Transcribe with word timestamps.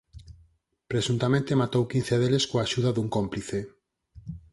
Presuntamente 0.91 1.59
matou 1.61 1.83
quince 1.91 2.15
deles 2.21 2.43
coa 2.49 2.63
axuda 2.65 2.89
dun 2.95 3.07
cómplice. 3.15 3.59